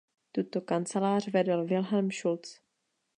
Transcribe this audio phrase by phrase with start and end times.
[0.33, 2.57] Tuto kancelář vedl Wilhelm Schultze.